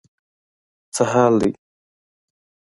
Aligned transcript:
څه 0.95 1.03
حال 1.11 1.33
دی. 1.41 1.51